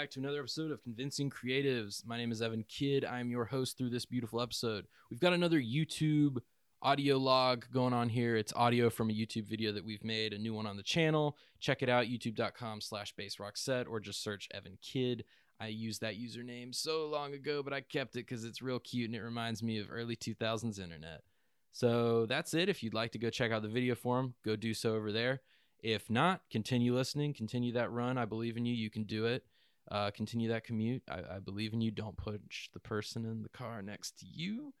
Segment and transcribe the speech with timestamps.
[0.00, 2.06] back to another episode of Convincing Creatives.
[2.06, 3.04] My name is Evan Kidd.
[3.04, 4.86] I'm your host through this beautiful episode.
[5.10, 6.38] We've got another YouTube
[6.80, 8.34] audio log going on here.
[8.34, 11.36] It's audio from a YouTube video that we've made, a new one on the channel.
[11.58, 15.24] Check it out, youtube.com slash baserockset, or just search Evan Kidd.
[15.60, 19.10] I used that username so long ago, but I kept it because it's real cute
[19.10, 21.24] and it reminds me of early 2000s internet.
[21.72, 22.70] So that's it.
[22.70, 25.42] If you'd like to go check out the video form, go do so over there.
[25.82, 28.16] If not, continue listening, continue that run.
[28.16, 28.74] I believe in you.
[28.74, 29.44] You can do it.
[29.90, 31.02] Uh, continue that commute.
[31.08, 31.90] I, I believe in you.
[31.90, 34.72] Don't push the person in the car next to you.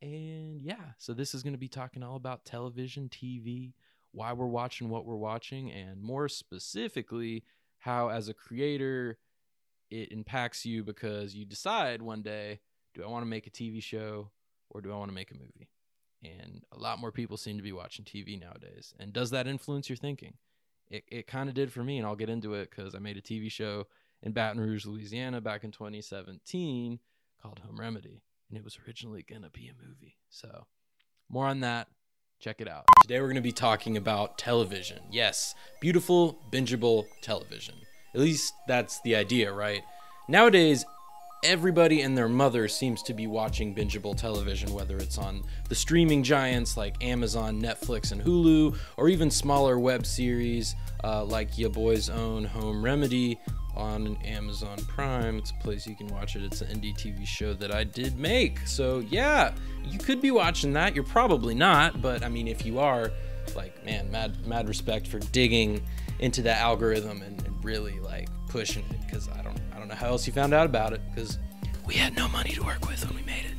[0.00, 3.72] And yeah, so this is going to be talking all about television, TV,
[4.12, 7.44] why we're watching what we're watching, and more specifically,
[7.78, 9.18] how as a creator
[9.90, 12.60] it impacts you because you decide one day
[12.94, 14.30] do I want to make a TV show
[14.70, 15.68] or do I want to make a movie?
[16.22, 18.92] And a lot more people seem to be watching TV nowadays.
[18.98, 20.34] And does that influence your thinking?
[20.90, 23.16] It, it kind of did for me, and I'll get into it because I made
[23.16, 23.86] a TV show
[24.22, 26.98] in Baton Rouge, Louisiana back in 2017
[27.40, 28.22] called Home Remedy.
[28.48, 30.16] And it was originally going to be a movie.
[30.30, 30.66] So,
[31.28, 31.88] more on that.
[32.40, 32.84] Check it out.
[33.02, 35.00] Today, we're going to be talking about television.
[35.10, 37.74] Yes, beautiful, bingeable television.
[38.14, 39.82] At least that's the idea, right?
[40.28, 40.84] Nowadays,
[41.44, 46.22] everybody and their mother seems to be watching bingeable television, whether it's on the streaming
[46.22, 52.10] giants like Amazon, Netflix, and Hulu, or even smaller web series uh, like your boy's
[52.10, 53.38] own Home Remedy
[53.76, 55.38] on Amazon Prime.
[55.38, 56.42] It's a place you can watch it.
[56.42, 58.58] It's an indie TV show that I did make.
[58.66, 60.94] So, yeah, you could be watching that.
[60.94, 63.12] You're probably not, but I mean, if you are,
[63.54, 65.82] like, man, mad, mad respect for digging
[66.18, 69.94] into that algorithm and, and really like pushing it because I don't I don't know
[69.94, 71.38] how else you found out about it because
[71.86, 73.54] we had no money to work with when we made it.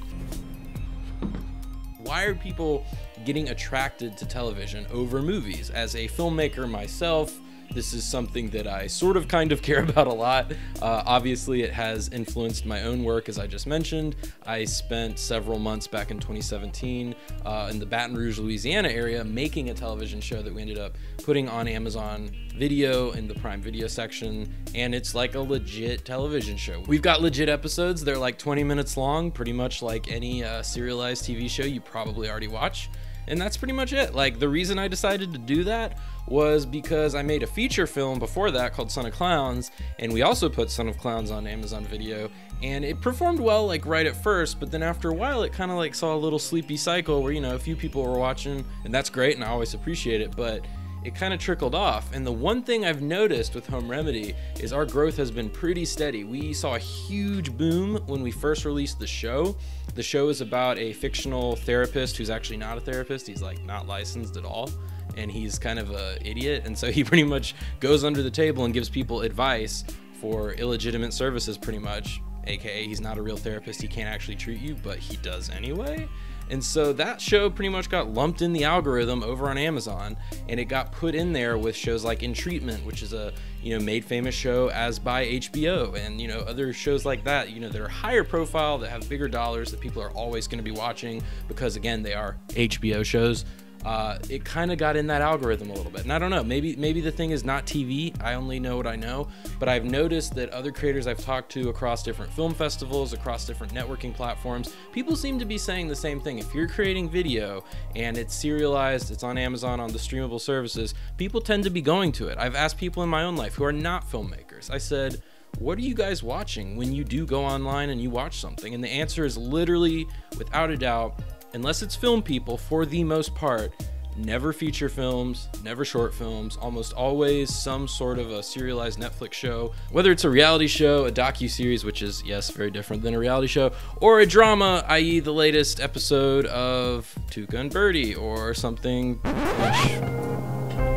[2.00, 2.86] Why are people
[3.26, 5.70] getting attracted to television over movies?
[5.70, 7.40] As a filmmaker myself,
[7.74, 10.52] this is something that I sort of kind of care about a lot.
[10.82, 14.16] Uh, obviously, it has influenced my own work, as I just mentioned.
[14.46, 17.16] I spent several months back in 2017
[17.46, 20.98] uh, in the Baton Rouge, Louisiana area making a television show that we ended up
[21.24, 26.58] putting on Amazon Video in the Prime Video section, and it's like a legit television
[26.58, 26.84] show.
[26.88, 31.26] We've got legit episodes, they're like 20 minutes long, pretty much like any uh, serialized
[31.26, 32.90] TV show you probably already watch.
[33.30, 34.16] And that's pretty much it.
[34.16, 38.20] Like, the reason I decided to do that was because I made a feature film
[38.20, 41.86] before that called Son of Clowns, and we also put Son of Clowns on Amazon
[41.86, 42.30] Video,
[42.62, 45.72] and it performed well, like, right at first, but then after a while, it kind
[45.72, 48.66] of like saw a little sleepy cycle where, you know, a few people were watching,
[48.84, 50.66] and that's great, and I always appreciate it, but
[51.04, 52.14] it kind of trickled off.
[52.14, 55.86] And the one thing I've noticed with Home Remedy is our growth has been pretty
[55.86, 56.24] steady.
[56.24, 59.56] We saw a huge boom when we first released the show.
[59.96, 63.28] The show is about a fictional therapist who's actually not a therapist.
[63.28, 64.70] He's like not licensed at all.
[65.18, 66.64] And he's kind of a idiot.
[66.66, 69.86] And so he pretty much goes under the table and gives people advice
[70.20, 72.22] for illegitimate services, pretty much.
[72.46, 73.82] AKA, he's not a real therapist.
[73.82, 76.08] He can't actually treat you, but he does anyway.
[76.50, 80.18] And so that show pretty much got lumped in the algorithm over on Amazon
[80.48, 83.78] and it got put in there with shows like In Treatment, which is a, you
[83.78, 87.60] know, made famous show as by HBO and, you know, other shows like that, you
[87.60, 90.64] know, that are higher profile, that have bigger dollars that people are always going to
[90.64, 93.46] be watching because again, they are HBO shows
[93.86, 96.04] uh, it kind of got in that algorithm a little bit.
[96.04, 98.14] And I don't know, maybe maybe the thing is not TV.
[98.22, 99.28] I only know what I know,
[99.60, 103.74] but I've noticed that other creators I've talked to across different film festivals, across different
[103.74, 106.40] networking platforms, people seem to be saying the same thing.
[106.40, 107.64] If you're creating video
[107.96, 112.12] and it's serialized, it's on Amazon on the streamable services, people tend to be going
[112.14, 112.38] to it.
[112.38, 114.70] I've asked people in my own life who are not filmmakers.
[114.70, 115.22] I said,
[115.58, 118.74] what are you guys watching when you do go online and you watch something?
[118.74, 120.08] And the answer is literally,
[120.38, 121.20] without a doubt,
[121.54, 123.72] unless it's film people, for the most part,
[124.18, 129.74] never feature films, never short films, almost always some sort of a serialized Netflix show,
[129.92, 133.48] whether it's a reality show, a docu-series, which is yes, very different than a reality
[133.48, 133.72] show,
[134.02, 135.20] or a drama, i.e.
[135.20, 140.02] the latest episode of Tuca and Bertie, or something which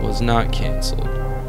[0.02, 1.06] was not canceled.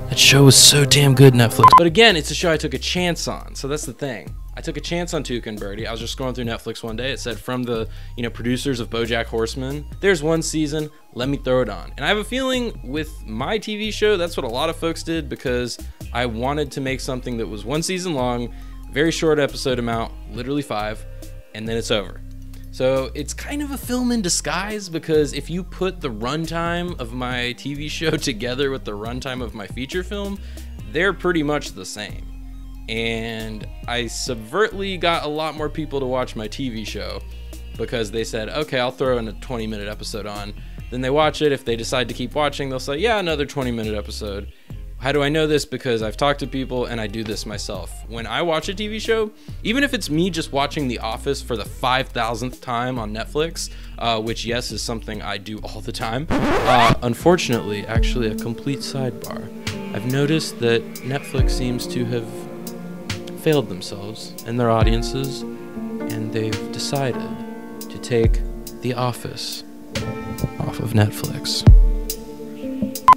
[0.10, 1.70] That show was so damn good, Netflix.
[1.78, 4.36] But again, it's a show I took a chance on, so that's the thing.
[4.56, 5.88] I took a chance on Tuca and Bertie.
[5.88, 7.12] I was just scrolling through Netflix one day.
[7.12, 9.86] It said from the you know producers of BoJack Horseman.
[10.00, 10.90] There's one season.
[11.14, 11.92] Let me throw it on.
[11.98, 15.04] And I have a feeling with my TV show, that's what a lot of folks
[15.04, 15.78] did because
[16.12, 18.54] I wanted to make something that was one season long,
[18.92, 21.06] very short episode amount, literally five,
[21.54, 22.22] and then it's over.
[22.72, 27.14] So it's kind of a film in disguise because if you put the runtime of
[27.14, 30.40] my TV show together with the runtime of my feature film,
[30.92, 32.33] they're pretty much the same
[32.90, 37.22] and I subvertly got a lot more people to watch my TV show
[37.78, 40.54] because they said, okay, I'll throw in a 20 minute episode on.
[40.92, 41.52] Then they watch it.
[41.52, 44.52] If they decide to keep watching, they'll say, yeah, another 20 minute episode.
[45.00, 45.66] How do I know this?
[45.66, 48.08] Because I've talked to people and I do this myself.
[48.08, 49.32] When I watch a TV show,
[49.62, 54.22] even if it's me just watching The Office for the 5,000th time on Netflix, uh,
[54.22, 59.50] which, yes, is something I do all the time, uh, unfortunately, actually, a complete sidebar,
[59.94, 62.26] I've noticed that Netflix seems to have
[63.44, 67.30] failed themselves and their audiences, and they've decided
[67.82, 68.40] to take
[68.82, 69.64] The Office
[70.60, 71.64] off of Netflix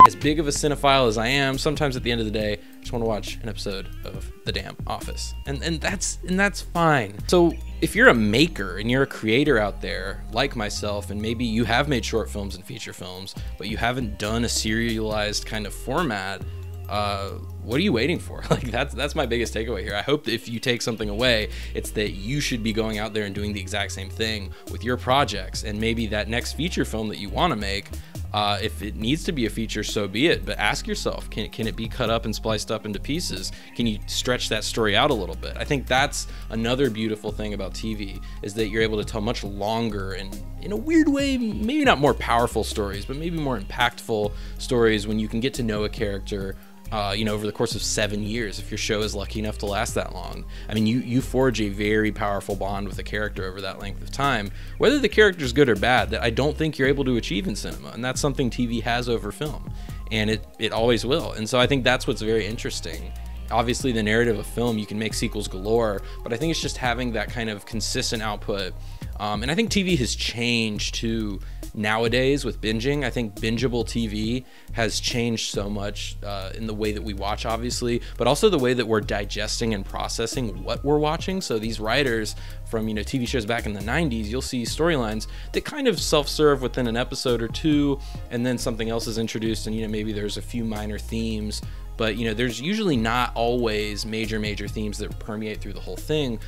[0.06, 2.52] as big of a cinephile as I am, sometimes at the end of the day,
[2.52, 6.38] I just want to watch an episode of The Damn Office, and and that's and
[6.38, 7.16] that's fine.
[7.26, 11.44] So if you're a maker and you're a creator out there like myself, and maybe
[11.44, 15.66] you have made short films and feature films, but you haven't done a serialized kind
[15.66, 16.42] of format,
[16.88, 17.32] uh,
[17.66, 18.42] what are you waiting for?
[18.56, 19.94] Like that's that's my biggest takeaway here.
[19.94, 23.12] I hope that if you take something away, it's that you should be going out
[23.12, 26.84] there and doing the exact same thing with your projects, and maybe that next feature
[26.84, 27.90] film that you want to make
[28.32, 30.44] uh, if it needs to be a feature, so be it.
[30.44, 33.50] But ask yourself, can, can it be cut up and spliced up into pieces?
[33.74, 35.56] Can you stretch that story out a little bit?
[35.56, 39.42] I think that's another beautiful thing about TV is that you're able to tell much
[39.42, 44.32] longer and in a weird way, maybe not more powerful stories, but maybe more impactful
[44.58, 46.56] stories when you can get to know a character
[46.92, 49.58] uh, you know, over the course of seven years, if your show is lucky enough
[49.58, 50.44] to last that long.
[50.68, 54.02] I mean, you you forge a very powerful bond with a character over that length
[54.02, 56.10] of time, whether the character is good or bad.
[56.10, 59.08] That I don't think you're able to achieve in cinema, and that's something TV has
[59.08, 59.72] over film,
[60.12, 61.32] and it it always will.
[61.32, 63.12] And so I think that's what's very interesting.
[63.50, 66.76] Obviously, the narrative of film, you can make sequels galore, but I think it's just
[66.76, 68.74] having that kind of consistent output.
[69.18, 71.40] Um, and I think TV has changed to
[71.76, 73.04] nowadays with binging.
[73.04, 77.46] I think bingeable TV has changed so much uh, in the way that we watch,
[77.46, 81.40] obviously, but also the way that we're digesting and processing what we're watching.
[81.40, 82.34] So these writers
[82.64, 86.00] from you know TV shows back in the 90s, you'll see storylines that kind of
[86.00, 88.00] self-serve within an episode or two,
[88.30, 91.62] and then something else is introduced, and you know maybe there's a few minor themes
[91.96, 95.96] but you know there's usually not always major major themes that permeate through the whole
[95.96, 96.38] thing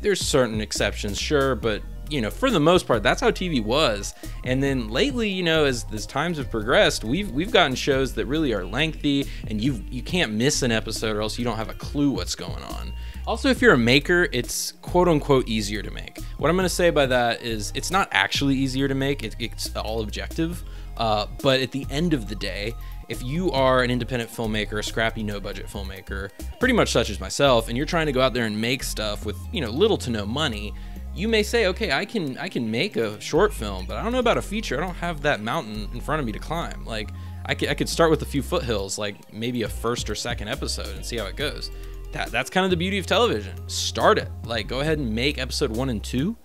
[0.00, 4.14] there's certain exceptions sure but you know, for the most part, that's how TV was.
[4.44, 8.26] And then lately, you know, as as times have progressed, we've we've gotten shows that
[8.26, 11.70] really are lengthy, and you you can't miss an episode, or else you don't have
[11.70, 12.92] a clue what's going on.
[13.26, 16.18] Also, if you're a maker, it's quote unquote easier to make.
[16.38, 19.36] What I'm going to say by that is it's not actually easier to make, it,
[19.38, 20.64] it's all objective.
[20.96, 22.74] Uh, but at the end of the day,
[23.08, 27.18] if you are an independent filmmaker, a scrappy no budget filmmaker, pretty much such as
[27.18, 29.96] myself, and you're trying to go out there and make stuff with, you know, little
[29.98, 30.72] to no money,
[31.14, 34.12] you may say, okay, I can I can make a short film, but I don't
[34.12, 34.80] know about a feature.
[34.80, 36.84] I don't have that mountain in front of me to climb.
[36.84, 37.10] Like
[37.46, 40.48] I could, I could start with a few foothills, like maybe a first or second
[40.48, 41.70] episode, and see how it goes.
[42.12, 43.68] That that's kind of the beauty of television.
[43.68, 44.28] Start it.
[44.44, 46.36] Like go ahead and make episode one and two,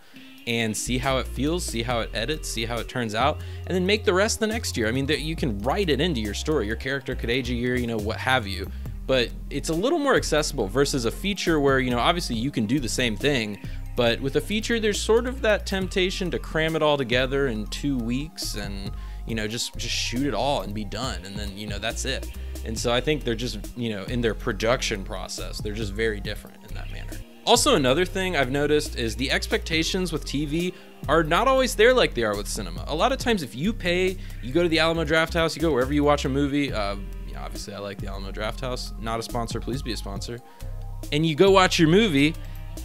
[0.47, 3.75] and see how it feels, see how it edits, see how it turns out, and
[3.75, 4.87] then make the rest the next year.
[4.87, 6.67] I mean, you can write it into your story.
[6.67, 8.69] Your character could age a year, you know, what have you.
[9.07, 12.65] But it's a little more accessible versus a feature where, you know, obviously you can
[12.65, 13.59] do the same thing,
[13.95, 17.67] but with a feature, there's sort of that temptation to cram it all together in
[17.67, 18.91] two weeks and
[19.25, 22.05] you know just just shoot it all and be done, and then you know that's
[22.05, 22.31] it.
[22.65, 26.19] And so I think they're just you know in their production process, they're just very
[26.19, 27.13] different in that manner.
[27.45, 30.73] Also, another thing I've noticed is the expectations with TV
[31.07, 32.83] are not always there like they are with cinema.
[32.87, 35.71] A lot of times, if you pay, you go to the Alamo Drafthouse, you go
[35.71, 36.73] wherever you watch a movie.
[36.73, 36.95] Uh,
[37.37, 38.99] obviously, I like the Alamo Drafthouse.
[38.99, 40.39] Not a sponsor, please be a sponsor.
[41.11, 42.33] And you go watch your movie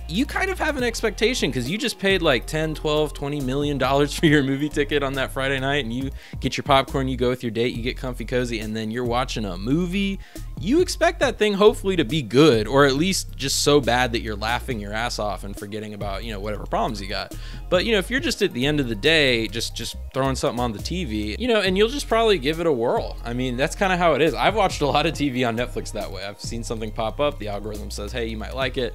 [0.08, 3.78] you kind of have an expectation because you just paid like 10 12 20 million
[3.78, 7.16] dollars for your movie ticket on that friday night and you get your popcorn you
[7.16, 10.18] go with your date you get comfy cozy and then you're watching a movie.
[10.60, 14.20] You expect that thing hopefully to be good or at least just so bad that
[14.20, 17.34] you're laughing your ass off and forgetting about you know whatever problems you got.
[17.68, 20.36] But you know if you're just at the end of the day just just throwing
[20.36, 23.16] something on the tv you know and you'll just probably give it a whirl.
[23.24, 24.34] I mean that's kind of how it is.
[24.34, 26.24] I've watched a lot of tv on netflix that way.
[26.24, 28.94] I've seen something pop up the algorithm says hey you might like it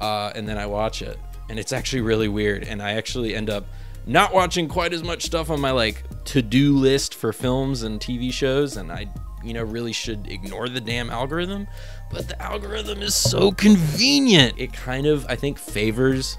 [0.00, 2.64] uh, and then I watch it, and it's actually really weird.
[2.64, 3.66] And I actually end up
[4.06, 8.32] not watching quite as much stuff on my like to-do list for films and TV
[8.32, 9.06] shows, and I,
[9.42, 11.66] you know, really should ignore the damn algorithm.
[12.10, 14.58] But the algorithm is so convenient.
[14.58, 16.38] It kind of, I think, favors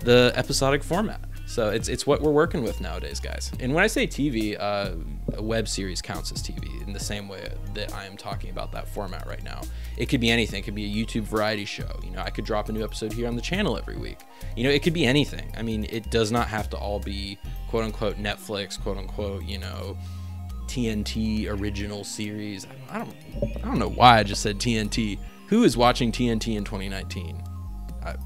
[0.00, 1.20] the episodic format.
[1.46, 3.52] So it's it's what we're working with nowadays, guys.
[3.60, 4.92] And when I say TV, uh,
[5.34, 8.72] a web series counts as TV in the same way that I am talking about
[8.72, 9.60] that format right now.
[9.96, 10.58] It could be anything.
[10.58, 11.88] It could be a YouTube variety show.
[12.02, 14.18] You know, I could drop a new episode here on the channel every week.
[14.56, 15.52] You know, it could be anything.
[15.56, 17.38] I mean, it does not have to all be
[17.68, 19.96] quote unquote Netflix, quote unquote, you know,
[20.66, 22.66] TNT original series.
[22.90, 23.14] I don't
[23.56, 25.18] I don't know why I just said TNT.
[25.46, 27.40] Who is watching TNT in 2019?
[28.04, 28.16] I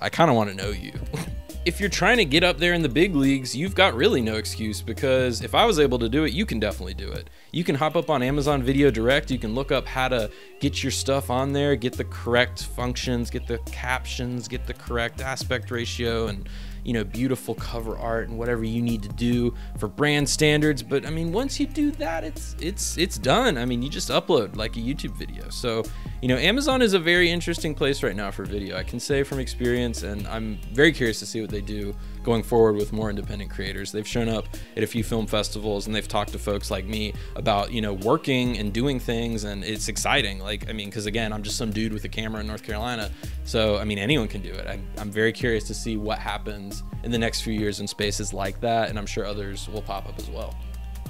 [0.00, 0.92] I kind of want to know you.
[1.66, 4.36] if you're trying to get up there in the big leagues, you've got really no
[4.36, 7.28] excuse because if I was able to do it, you can definitely do it.
[7.50, 10.30] You can hop up on Amazon Video Direct, you can look up how to
[10.60, 15.20] get your stuff on there, get the correct functions, get the captions, get the correct
[15.20, 16.48] aspect ratio and
[16.86, 20.84] you know, beautiful cover art and whatever you need to do for brand standards.
[20.84, 23.58] But I mean, once you do that, it's it's it's done.
[23.58, 25.48] I mean, you just upload like a YouTube video.
[25.50, 25.82] So,
[26.22, 28.76] you know, Amazon is a very interesting place right now for video.
[28.78, 31.92] I can say from experience, and I'm very curious to see what they do
[32.26, 33.92] going forward with more independent creators.
[33.92, 37.14] They've shown up at a few film festivals and they've talked to folks like me
[37.36, 40.40] about, you know, working and doing things and it's exciting.
[40.40, 43.12] Like, I mean, cuz again, I'm just some dude with a camera in North Carolina.
[43.44, 44.66] So, I mean, anyone can do it.
[44.66, 48.34] I, I'm very curious to see what happens in the next few years in spaces
[48.34, 50.52] like that and I'm sure others will pop up as well.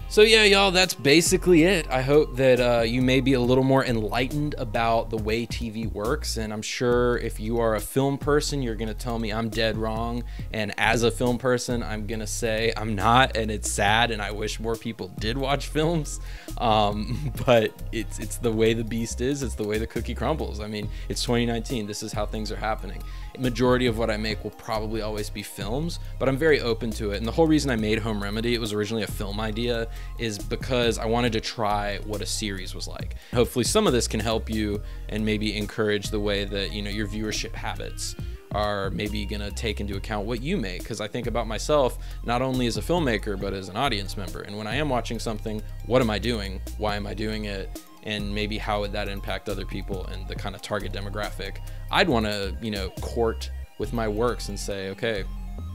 [0.08, 1.90] So, yeah, y'all, that's basically it.
[1.90, 5.92] I hope that uh, you may be a little more enlightened about the way TV
[5.92, 6.36] works.
[6.36, 9.76] And I'm sure if you are a film person, you're to tell me I'm dead
[9.76, 10.22] wrong.
[10.52, 13.36] And as a film person, I'm to say I'm not.
[13.36, 14.12] And it's sad.
[14.12, 16.20] And I wish more people did watch films.
[16.58, 20.60] Um, but it's, it's the way the beast is, it's the way the cookie crumbles.
[20.60, 21.86] I mean, it's 2019.
[21.88, 23.02] This is how things are happening
[23.38, 27.12] majority of what I make will probably always be films, but I'm very open to
[27.12, 27.18] it.
[27.18, 29.88] And the whole reason I made Home Remedy, it was originally a film idea,
[30.18, 33.16] is because I wanted to try what a series was like.
[33.32, 36.90] Hopefully some of this can help you and maybe encourage the way that, you know,
[36.90, 38.14] your viewership habits
[38.52, 41.98] are maybe going to take into account what you make because I think about myself
[42.24, 44.42] not only as a filmmaker but as an audience member.
[44.42, 46.60] And when I am watching something, what am I doing?
[46.78, 47.82] Why am I doing it?
[48.06, 51.58] And maybe how would that impact other people and the kind of target demographic
[51.90, 55.24] I'd want to, you know, court with my works and say, okay,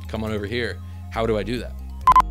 [0.08, 0.80] come on over here.
[1.12, 1.74] How do I do that?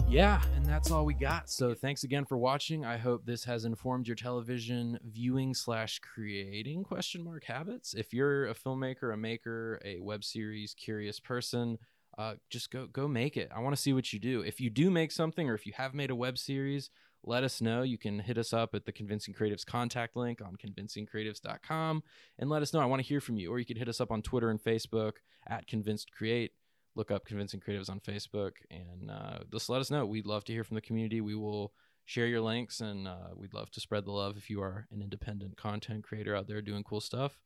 [0.09, 1.49] Yeah, and that's all we got.
[1.49, 2.85] So thanks again for watching.
[2.85, 7.95] I hope this has informed your television viewing slash creating question mark habits.
[7.95, 11.79] If you're a filmmaker, a maker, a web series curious person,
[12.19, 13.51] uh, just go go make it.
[13.55, 14.41] I want to see what you do.
[14.41, 16.91] If you do make something, or if you have made a web series,
[17.25, 17.83] let us know.
[17.83, 22.03] You can hit us up at the Convincing Creatives contact link on convincingcreatives.com
[22.39, 22.81] and let us know.
[22.81, 23.53] I want to hear from you.
[23.53, 25.13] Or you can hit us up on Twitter and Facebook
[25.47, 26.53] at Convinced Create.
[26.97, 30.07] Look up Convincing Creatives on Facebook and uh, just let us know.
[30.07, 31.21] We'd love to hear from the community.
[31.21, 31.73] We will
[32.07, 35.03] share your links and uh, we'd love to spread the love if you are an
[35.03, 37.39] independent content creator out there doing cool stuff.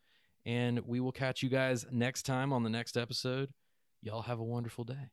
[0.46, 3.50] And we will catch you guys next time on the next episode.
[4.02, 5.10] Y'all have a wonderful day.